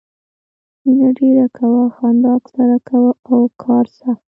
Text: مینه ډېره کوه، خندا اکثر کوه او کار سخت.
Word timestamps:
مینه 0.83 1.09
ډېره 1.19 1.45
کوه، 1.57 1.81
خندا 1.95 2.29
اکثر 2.39 2.69
کوه 2.89 3.11
او 3.31 3.39
کار 3.63 3.85
سخت. 3.97 4.25